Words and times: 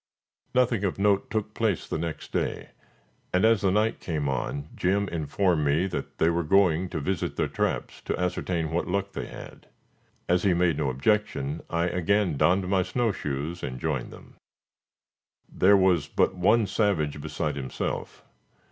Nothing 0.55 0.83
of 0.83 0.97
note 0.97 1.29
took 1.29 1.53
place 1.53 1.87
the 1.87 1.99
next 1.99 2.31
day, 2.31 2.69
and, 3.31 3.45
as 3.45 3.61
the 3.61 3.69
night 3.69 3.99
came 3.99 4.27
on, 4.27 4.69
Jim 4.75 5.07
informed 5.09 5.63
me 5.63 5.85
that 5.85 6.17
they 6.17 6.27
were 6.31 6.41
going 6.41 6.89
to 6.89 6.99
visit 6.99 7.35
their 7.35 7.47
traps 7.47 8.01
to 8.05 8.19
ascertain 8.19 8.71
what 8.71 8.87
luck 8.87 9.11
they 9.13 9.27
had. 9.27 9.67
As 10.27 10.41
he 10.41 10.55
made 10.55 10.77
no 10.79 10.89
objection, 10.89 11.61
I 11.69 11.83
again 11.85 12.35
donned 12.35 12.67
my 12.67 12.81
snow 12.81 13.11
shoes 13.11 13.61
and 13.61 13.79
joined 13.79 14.09
them. 14.09 14.37
There 15.47 15.77
was 15.77 16.07
but 16.07 16.33
one 16.33 16.65
savage 16.65 17.21
beside 17.21 17.55
himself. 17.55 18.23